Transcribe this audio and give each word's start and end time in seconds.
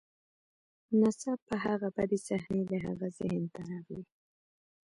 ناڅاپه 0.99 1.55
هغه 1.65 1.87
بدې 1.95 2.19
صحنې 2.27 2.61
د 2.71 2.73
هغه 2.85 3.07
ذهن 3.17 3.43
ته 3.53 3.61
راغلې 3.69 4.03